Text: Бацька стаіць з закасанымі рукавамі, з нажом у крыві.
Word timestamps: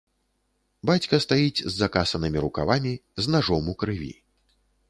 Бацька 0.89 1.19
стаіць 1.25 1.65
з 1.69 1.73
закасанымі 1.81 2.43
рукавамі, 2.47 2.93
з 3.27 3.37
нажом 3.37 3.63
у 3.75 3.81
крыві. 3.85 4.13